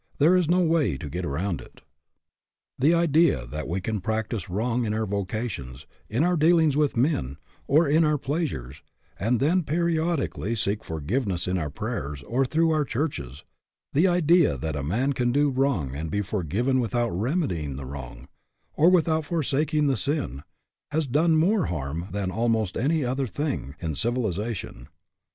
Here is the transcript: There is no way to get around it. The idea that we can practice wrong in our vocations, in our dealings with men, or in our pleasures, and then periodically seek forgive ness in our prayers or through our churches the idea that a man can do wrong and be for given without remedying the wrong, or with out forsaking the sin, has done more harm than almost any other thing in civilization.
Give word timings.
There 0.17 0.35
is 0.35 0.49
no 0.49 0.61
way 0.61 0.97
to 0.97 1.11
get 1.11 1.25
around 1.25 1.61
it. 1.61 1.81
The 2.79 2.91
idea 2.95 3.45
that 3.45 3.67
we 3.67 3.79
can 3.81 4.01
practice 4.01 4.49
wrong 4.49 4.83
in 4.83 4.95
our 4.95 5.05
vocations, 5.05 5.85
in 6.09 6.23
our 6.23 6.35
dealings 6.35 6.75
with 6.75 6.97
men, 6.97 7.37
or 7.67 7.87
in 7.87 8.03
our 8.03 8.17
pleasures, 8.17 8.81
and 9.19 9.39
then 9.39 9.61
periodically 9.61 10.55
seek 10.55 10.83
forgive 10.83 11.27
ness 11.27 11.47
in 11.47 11.59
our 11.59 11.69
prayers 11.69 12.23
or 12.23 12.45
through 12.45 12.71
our 12.71 12.83
churches 12.83 13.43
the 13.93 14.07
idea 14.07 14.57
that 14.57 14.75
a 14.75 14.81
man 14.81 15.13
can 15.13 15.31
do 15.31 15.51
wrong 15.51 15.93
and 15.93 16.09
be 16.09 16.23
for 16.23 16.43
given 16.43 16.79
without 16.79 17.09
remedying 17.11 17.75
the 17.75 17.85
wrong, 17.85 18.27
or 18.73 18.89
with 18.89 19.07
out 19.07 19.23
forsaking 19.25 19.85
the 19.85 19.95
sin, 19.95 20.41
has 20.89 21.05
done 21.05 21.35
more 21.37 21.67
harm 21.67 22.07
than 22.11 22.31
almost 22.31 22.75
any 22.75 23.05
other 23.05 23.27
thing 23.27 23.75
in 23.79 23.93
civilization. 23.93 24.87